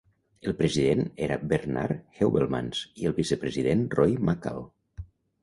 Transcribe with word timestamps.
El 0.51 0.53
president 0.61 1.03
era 1.25 1.37
Bernard 1.51 2.01
Heuvelmans 2.21 2.81
i 3.03 3.07
el 3.11 3.15
vicepresident, 3.21 3.85
Roy 4.01 4.19
Mackal. 4.33 4.67